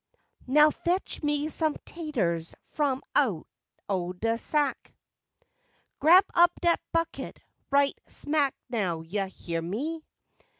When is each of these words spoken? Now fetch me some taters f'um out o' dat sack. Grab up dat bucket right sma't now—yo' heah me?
Now 0.47 0.71
fetch 0.71 1.21
me 1.21 1.47
some 1.49 1.75
taters 1.85 2.55
f'um 2.75 3.01
out 3.15 3.45
o' 3.87 4.13
dat 4.13 4.39
sack. 4.39 4.95
Grab 5.99 6.25
up 6.33 6.51
dat 6.59 6.79
bucket 6.91 7.39
right 7.69 7.93
sma't 8.07 8.55
now—yo' 8.67 9.27
heah 9.27 9.61
me? 9.61 10.03